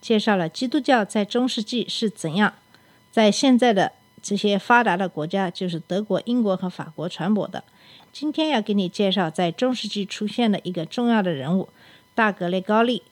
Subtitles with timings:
[0.00, 2.54] 介绍了基督教在中世纪是怎样
[3.10, 3.92] 在现在的
[4.22, 7.64] 这些发达的国家，就是德国、英国和法国传播的。
[8.12, 11.68] 今天要给你介绍在中世纪出现的一个重要的人物——
[12.14, 13.02] 大格雷高利。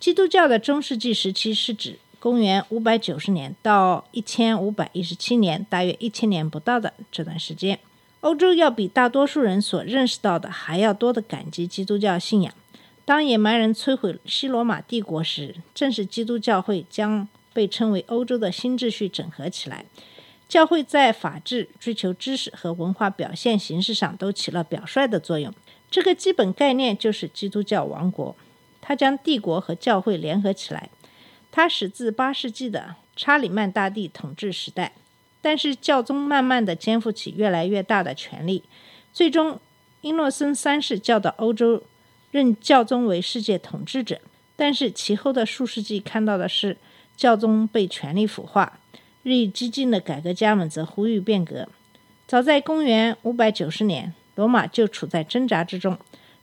[0.00, 7.78] 基督教的中世纪时期是指公元590年到1517年，大约一千年不到的这段时间。
[8.20, 12.52] 欧洲要比大多数人所认识到的还要多的感激基督教信仰。
[13.08, 19.86] 当野蛮人摧毁西罗马帝国时，正是基督教会将被称为欧洲的新秩序整合起来。
[20.46, 25.50] 教会在法治、追求知识和文化表现形式上都起了表率的作用。
[25.90, 28.36] 这个基本概念就是基督教王国，
[28.82, 30.90] 它将帝国和教会联合起来。
[31.50, 34.92] 它始自八世纪的查理曼大帝统治时代，
[35.40, 38.64] 但是教宗慢慢地肩负起越来越大的权力，
[39.14, 39.58] 最终
[40.02, 41.82] 英诺森三世教导欧洲。
[42.30, 44.20] 任教宗为世界统治者，
[44.56, 46.76] 但是其后的数世纪看到的是
[47.16, 48.78] 教宗被权力腐化，
[49.22, 51.68] 日益激进的改革家们则呼吁变革。
[52.26, 55.98] 早在公元590年，罗马就处在挣扎之中。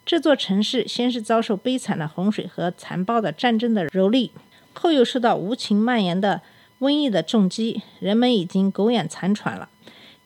[0.06, 4.32] 这座城市先是遭受悲惨的洪水和残暴的战争的蹂躏，
[4.74, 6.42] 后又受到无情蔓延的
[6.80, 9.70] 瘟疫的重击，人们已经苟延残喘了。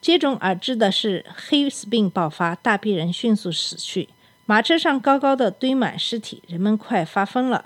[0.01, 4.09] 接踵而至的是黑死病爆发，大批人迅速死去。
[4.49, 7.65] 马车上高高的堆满尸体，人们快发疯了。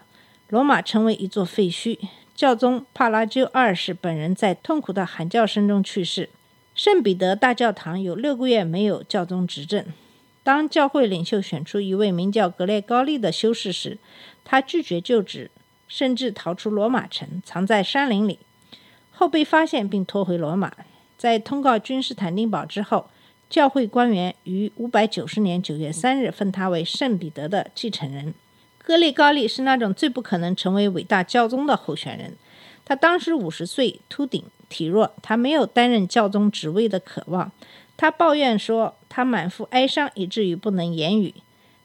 [0.49, 1.97] 罗马成为一座废墟。
[2.35, 6.29] 教宗帕拉鸠二世本人在痛苦的喊叫声中去世。
[6.75, 9.85] 圣彼得大教堂有六个月没有教宗执政。
[10.43, 13.97] 当教会领袖选出一位名叫格列高利的修士时，
[14.43, 15.49] 他拒绝就职，
[15.87, 18.39] 甚至逃出罗马城，藏在山林里。
[19.13, 20.73] 后被发现并拖回罗马。
[21.17, 23.09] 在通告君士坦丁堡之后。
[23.49, 28.33] 教会官员于五百九十年九月三日封他为圣彼得的继承人。
[28.77, 32.35] 格列高利是那种最不可能成为伟大教宗的候选人。
[32.83, 37.51] 他当时五十岁，秃顶，体弱，他没有担任教宗职位的渴望。
[37.95, 41.33] 他抱怨说，他满腹哀伤，以至于不能言语。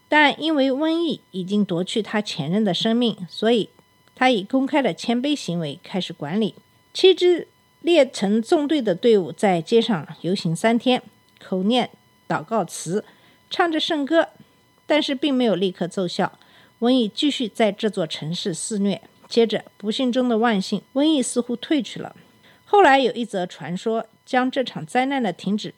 [0.09, 3.69] 但因为瘟疫已经夺去他前任的生命，所以
[4.17, 6.55] 他以公开的谦卑行为开始管理。
[6.93, 7.47] 七支
[7.83, 11.03] 列成纵队的队伍在街上游行三天。
[11.43, 11.91] 口念
[12.29, 13.05] 祷告词，
[13.51, 14.29] 唱着圣歌，
[14.87, 16.39] 但是并没有立刻奏效。
[16.81, 19.01] 瘟疫继续在这座城市肆虐。
[19.29, 22.17] 接着，不幸中的万幸，瘟疫似乎退去了。
[22.65, 25.75] 后来有一则传说，将这场灾难的停止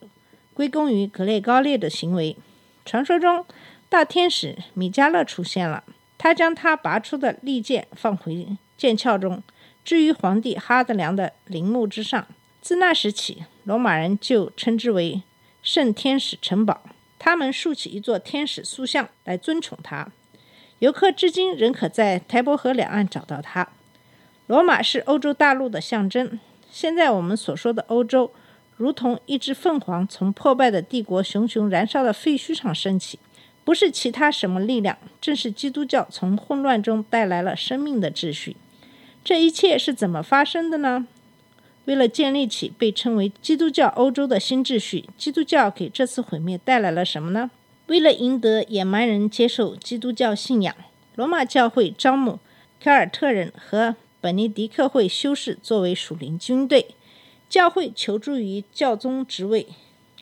[0.55, 2.37] 归功于格列高利的行为。
[2.85, 3.45] 传说中，
[3.89, 5.83] 大天使米迦勒出现了，
[6.19, 9.43] 他将他拔出的利剑放回剑鞘中，
[9.85, 12.27] 置于皇帝哈德良的陵墓之上。
[12.61, 15.23] 自那时起，罗马人就称之为。
[15.63, 16.83] 圣天使城堡，
[17.19, 20.09] 他们竖起一座天使塑像来尊崇他。
[20.79, 23.69] 游客至今仍可在台伯河两岸找到它。
[24.47, 26.41] 罗马是欧洲大陆的象征。
[26.71, 28.33] 现在我们所说的欧洲，
[28.77, 33.19] 如同一只凤凰从破败的帝国熊熊燃烧的废墟上升起，
[33.63, 38.57] 不是其他什么力量，正是基督教从混乱中带来了生命的秩序。
[39.23, 41.07] 这一切是怎么发生的呢？
[41.91, 47.51] 为了建立起被称为基督教欧洲的新秩序，基督教给这次毁灭带来了什么呢？
[47.89, 50.73] 为了赢得野蛮人接受基督教信仰，
[51.17, 52.39] 罗马教会招募
[52.79, 56.95] 凯尔特人和本尼迪克会修士作为属灵军队。
[57.49, 59.67] 教会求助于教宗职位，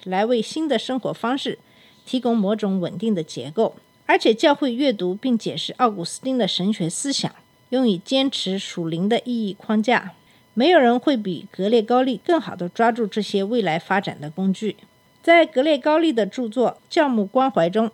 [0.05, 1.59] 来为新的生活方式
[2.07, 3.77] 提供某种稳定的结构。
[4.07, 7.31] 而且，教会阅读并解释奥古斯丁的神学思想，
[7.69, 10.15] 用以坚持属灵的意义框架。
[10.59, 14.75] 没有人会比格列高利更好地抓住这些未来发展的工具。
[15.23, 17.93] 在格列高利的著作《教牧关怀》中，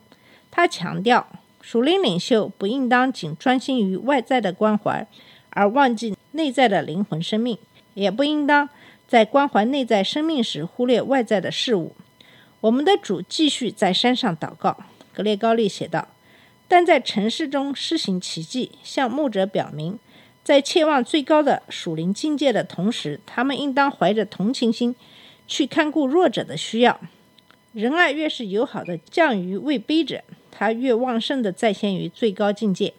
[0.51, 1.29] 他强调，
[1.61, 5.07] 属灵领袖不应当仅专心于外在的关怀，
[5.51, 7.59] 而忘记内在的灵魂生命；
[7.93, 8.71] 也不应当
[9.07, 11.95] 在关怀内在生命时忽略外在的事物。
[12.63, 14.75] 我们的主继续在山上祷告，
[15.13, 16.09] 格列高利写道
[16.67, 19.99] ：“但在城市中施行奇迹，向牧者表明。”
[20.45, 24.95] 在切望最高的属灵境界的同时，他们应当怀着同情心
[25.49, 27.01] 去看顾弱者的需要。
[27.73, 32.93] 仁爱越是友好的降于位卑者，他越旺盛的再现于最高境界。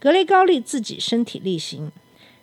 [0.00, 1.90] 格雷高利自己身体力行，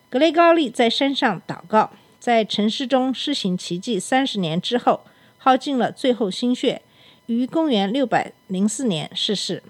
[0.08, 5.02] 格雷高利在山上祷告，在城市中施行奇迹三十年之后，
[5.38, 6.82] 耗尽了最后心血，
[7.26, 9.62] 于公元六百零四年逝世。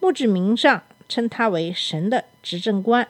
[0.00, 3.06] 墓志铭上称他为神的执政官，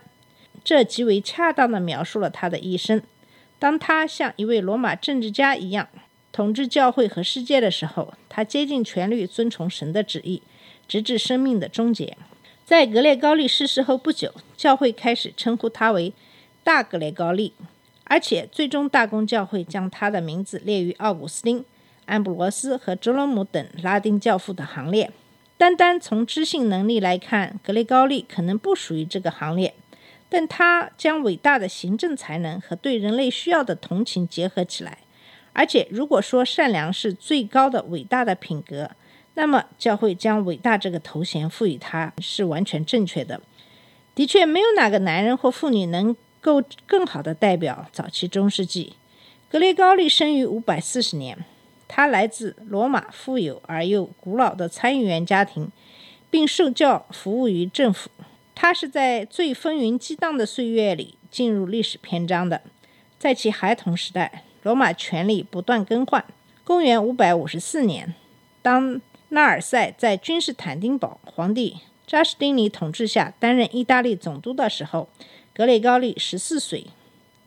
[0.64, 3.02] 这极为恰当地描述了他的一生。
[3.58, 5.88] 当他像一位罗马政治家一样
[6.32, 10.42] 统治教会和世界的时候，他竭尽全力遵从神的旨意，
[10.88, 12.16] 直至生命的终结。
[12.64, 16.12] 在格列高利逝世后不久，教会开始称呼他为
[16.64, 17.52] 大格列高利，
[18.04, 21.64] 而且最终大公教会将他的名字列于奥古斯丁、
[22.06, 25.10] 安布罗斯和哲罗姆等拉丁教父的行列。
[25.58, 29.74] 单单从知性能力来看，格雷高利可能不属于这个行列。
[30.32, 34.96] 但他将伟大的行政才能和对人类需要的同情结合起来，
[35.52, 38.92] 而且如果说善良是最高的伟大的品格，
[39.34, 43.42] 那么教会将伟大这个头衔赋予他是完全正确的。
[44.14, 48.94] 的确，没有哪个男人或妇女能够更好的代表早期中世纪。
[49.50, 51.44] 格雷高利生于五百四十年，
[51.86, 55.70] 他来自罗马富有而又古老的参议员家庭，
[56.30, 58.08] 并受教服务于政府。
[58.54, 62.62] 他是在最风云激荡的岁月里进入历史篇章的。
[63.18, 66.24] 在其孩童时代，罗马权力不断更换。
[66.64, 68.14] 公元554年，
[68.62, 69.00] 当
[69.30, 75.08] 纳尔塞在君士坦丁堡皇帝扎什丁尼统治下担任意大利总督的时候，
[75.54, 76.86] 格雷高利十四岁。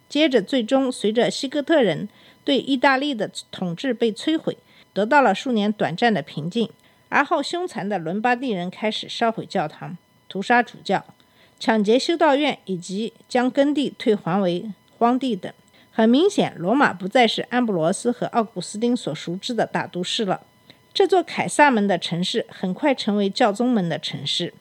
[0.10, 2.10] 接着，最终随着西哥特人
[2.44, 4.57] 对意大利的统治被摧毁，
[4.94, 6.69] 得到了数年短暂的平静。
[7.10, 9.98] 而后，凶残的伦巴第人开始烧毁教堂。
[10.36, 11.02] 屠杀主教、
[11.58, 15.50] 抢劫修道院以及将耕地退还为荒地等，
[15.94, 20.42] 很明显，罗马不再是安布罗斯和奥古斯丁所熟知的大都市了。
[20.94, 24.54] 这座凯撒门的城市很快成为教宗们的城市。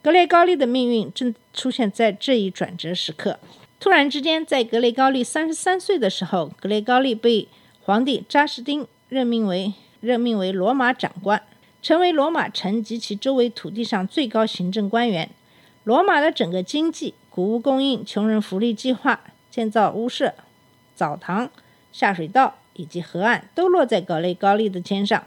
[0.00, 3.38] 格雷高利的命运正出现在这一转折时刻。
[3.78, 7.46] 突然之间，在格雷高利三十三岁的时候，格雷高利被
[7.82, 11.42] 皇帝扎什丁任命为任命为罗马长官。
[11.82, 15.30] 成为罗马城及其周围土地上最高行政官员。
[15.84, 19.20] 罗马的整个经济、谷物供应、穷人福利计划、
[19.50, 20.34] 建造屋舍、
[20.94, 21.50] 澡堂、
[21.92, 25.26] 下水道以及河岸，都落在格雷高利的肩上。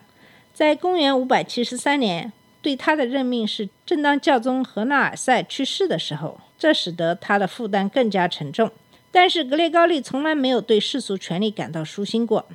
[0.54, 2.32] 在公元573年，
[2.62, 8.70] 对他的任命是正当教宗何纳尔塞去世的时候，这使得他的负担更加沉重。
[9.10, 12.48] 但是格雷高利从来没有对世俗权利感到舒心过，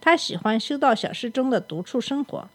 [0.00, 2.48] 他喜欢修道小室中的独处生活。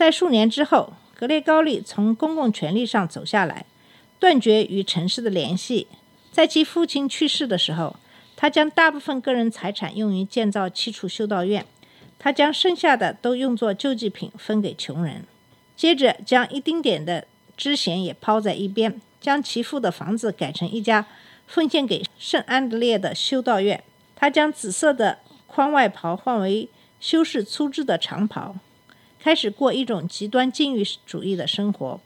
[0.00, 3.66] 在数年之后，格列高利从公共权力上走下来，
[4.18, 5.88] 断绝与城市的联系。
[6.32, 7.96] 在其父亲去世的时候，
[8.34, 11.66] 他将大部分个人财产用于建造七处修道院，
[12.18, 15.26] 他将剩下的都用作救济品分给穷人。
[15.76, 21.04] 接着，将一丁点的支弦也抛在一边，将其父的房子改成一家
[21.46, 23.84] 奉献给圣安德烈的修道院。
[24.16, 28.56] 他将紫色的宽外袍换为修饰粗制的长袍。
[29.22, 32.00] 开始过一种极端禁欲主义的生活，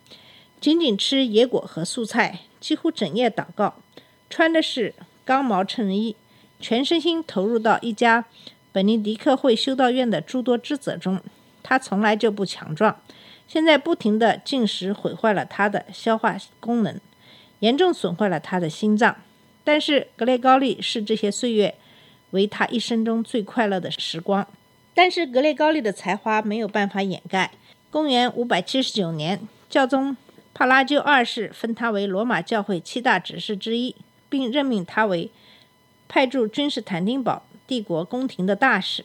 [0.61, 3.75] 仅仅吃野果和素菜，几乎整夜祷告，
[4.28, 4.94] 穿的是
[5.25, 6.16] 钢毛衬衣，
[6.58, 8.25] 全身心投入到一家
[8.72, 11.20] 本尼迪克会修道院的诸多职责中。
[11.62, 13.00] 他从来就不强壮，
[13.46, 17.00] 现在不停的进食毁坏了他的消化功能，
[17.60, 19.17] 严重损坏了他的心脏。
[19.62, 21.77] 但是格雷高利视这些岁月
[22.32, 24.46] 为他一生中最快乐的时光。
[24.94, 27.51] 但是格列高利的才华没有办法掩盖。
[27.91, 30.17] 公元579年，教宗
[30.55, 33.96] 帕拉鸠二世封他为罗马教会七大执事之一，
[34.29, 35.31] 并任命他为
[36.08, 39.05] 派驻君士坦丁堡帝国宫廷的大使。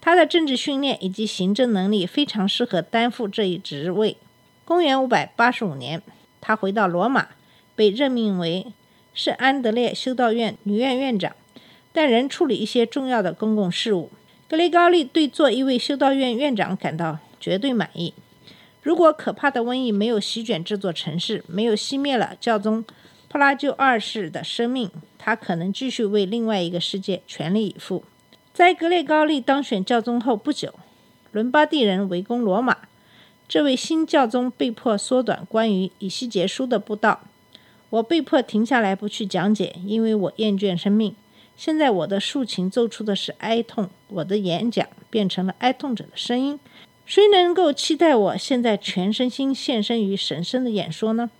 [0.00, 4.16] 他的政治训练以及行政能力非常适合担负这一职位。
[4.64, 6.02] 公元585年，
[6.40, 7.28] 他回到罗马，
[7.76, 8.72] 被任命为
[9.12, 11.34] 圣安德烈修道院女院院长，
[11.92, 14.10] 但仍处理一些重要的公共事务。
[14.50, 18.12] 格雷高利对做一位修道院院长感到绝对满意。
[18.82, 22.84] 如果可怕的瘟疫没有席卷这座城市，没有熄灭了教宗
[23.28, 28.02] 普拉就二世的生命，他可能继续为另外一个世界全力以赴。
[28.52, 30.74] 在格雷高利当选教宗后不久，
[31.30, 32.76] 伦巴第人围攻罗马，
[33.46, 37.20] 这位新教宗被迫缩短关于以西结书的布道。
[37.90, 41.14] 我被迫停下来不去讲解，因为我厌倦生命。
[41.60, 46.58] 现在我的竖琴奏出的是哀痛，我的演讲变成了哀痛者的声音。
[47.04, 51.30] 谁能够期待我现在全身心献身于神圣的演说呢？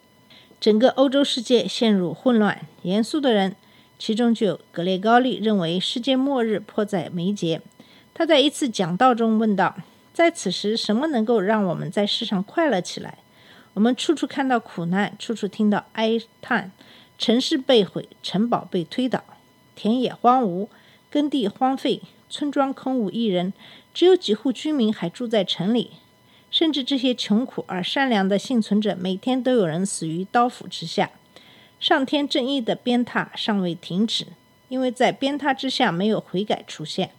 [0.61, 2.67] 整个欧洲世界陷入混乱。
[2.83, 3.57] 严肃的人，
[3.99, 7.63] 其中就有格列高利，认为世界末日迫在眉睫。
[8.13, 9.75] 他在一次讲道中问道
[10.13, 13.17] ：“在此时，什么能够让我们在世上快乐起来？
[13.73, 16.73] 我们处处看到苦难，处处听到哀叹，
[17.17, 19.25] 城市被毁，城堡被推倒。”
[19.83, 20.69] 田野荒芜，
[21.11, 23.55] 耕地荒废，村庄空无一人，
[23.95, 25.93] 只有几户居民还住在城里。
[26.51, 31.09] 甚至这些穷苦而善良的幸存者，每天都有人死于刀斧之下。
[31.79, 34.27] 上天正义的鞭挞尚未停止，
[34.69, 37.13] 因为在鞭挞之下没有悔改出现。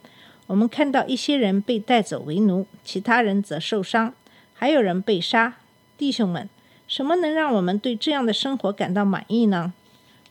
[0.45, 4.13] 我们看到一些人被带走为奴，其他人则受伤，
[4.53, 5.55] 还有人被杀。
[5.97, 6.47] 弟兄们，
[6.87, 9.73] 什么能让我们对这样的生活感到满意呢？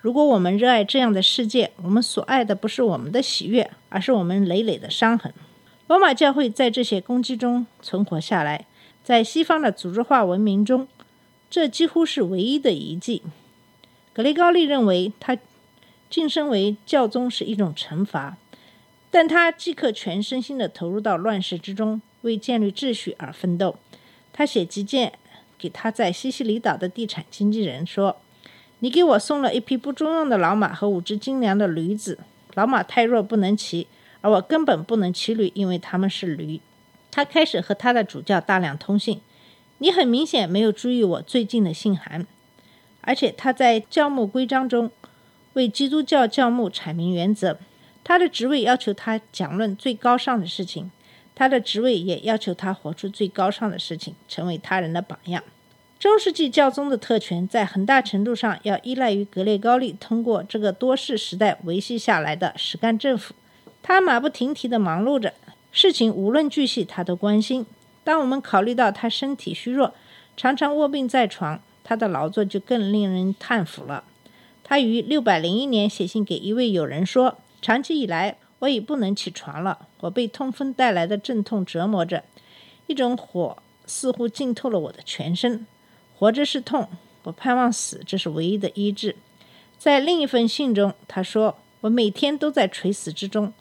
[0.01, 5.33] 如果我们热爱这样的世界，我们所爱的不是我们的喜悦，而是我们累累的伤痕。
[5.89, 8.67] 罗马教会在这些攻击中存活下来。
[9.03, 10.87] 在西方的组织化文明中，
[11.51, 13.23] 这几乎是唯一的遗迹。
[14.13, 15.37] 格雷高利认为，他
[16.09, 18.37] 晋升为教宗是一种惩罚，
[19.11, 23.77] 但他即刻全身心地投入到乱世之中，为建立秩序而奋斗。
[24.33, 25.13] 他写急件
[25.59, 28.17] 给他在西西里岛的地产经纪人说
[28.81, 32.19] ：“你给我送了一匹不中用的老马和五只精良的驴子，
[32.55, 33.87] 老马太弱不能骑，
[34.21, 36.61] 而我根本不能骑驴，因为他们是驴。”
[37.11, 39.21] 他开始和他的主教大量通信。
[39.79, 42.27] 你很明显没有注意我最近的信函，
[43.01, 44.91] 而且他在教牧规章中
[45.55, 47.59] 为基督教教牧阐明原则。
[48.05, 50.91] 他的职位要求他讲论最高尚的事情，
[51.35, 55.43] 他的职位也要求他活出最高尚的事情，成为他人的榜样。
[56.01, 63.35] 中世纪教宗的特权在很大程度上要依赖于格列高利通过这个多世时代维系下来的实干政府。
[63.83, 65.35] 他马不停蹄地忙碌着。
[65.71, 67.67] 事情无论巨细，他都关心。
[68.03, 69.93] 当我们考虑到他身体虚弱，
[70.39, 74.05] 常常卧病在床，他的劳作就更令人叹服了。
[74.65, 79.87] 他于六百零一年写信给一位友人说：“长期以来，我已不能起床了。
[80.01, 82.25] 我被痛风带来的阵痛折磨着，
[82.87, 85.67] 一种火似乎浸透了我的全身。
[86.21, 86.87] 活着是痛，
[87.23, 89.17] 我盼望死，这是唯一的医治。”
[89.79, 93.55] 在另一封信中，他说：“我每天都在垂死之中，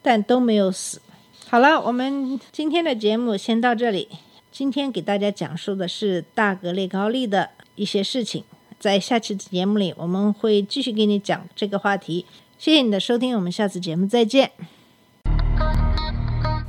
[0.00, 1.02] 但都没有死。”
[1.50, 4.08] 好了，我们今天的节目先到这里。
[4.52, 8.44] 今天给大家讲述的是大格列高利的一些事情，
[8.78, 12.24] 在下期的节目里我们会继续给你讲这个话题。
[12.56, 14.52] 谢谢你的收听，我们下次节目再见。